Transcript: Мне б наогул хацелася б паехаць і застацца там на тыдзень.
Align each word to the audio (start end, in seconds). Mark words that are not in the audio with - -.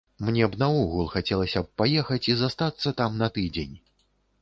Мне 0.27 0.47
б 0.55 0.59
наогул 0.63 1.09
хацелася 1.17 1.63
б 1.67 1.71
паехаць 1.83 2.21
і 2.33 2.37
застацца 2.43 2.97
там 3.03 3.25
на 3.25 3.33
тыдзень. 3.37 3.75